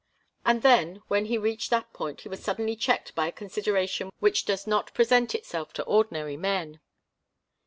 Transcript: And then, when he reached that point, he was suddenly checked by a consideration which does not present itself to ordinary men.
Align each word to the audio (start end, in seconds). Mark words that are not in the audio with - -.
And 0.43 0.63
then, 0.63 1.03
when 1.09 1.25
he 1.25 1.37
reached 1.37 1.69
that 1.69 1.93
point, 1.93 2.21
he 2.21 2.27
was 2.29 2.43
suddenly 2.43 2.75
checked 2.75 3.13
by 3.13 3.27
a 3.27 3.31
consideration 3.31 4.09
which 4.19 4.45
does 4.45 4.65
not 4.65 4.91
present 4.95 5.35
itself 5.35 5.73
to 5.73 5.83
ordinary 5.83 6.37
men. 6.37 6.79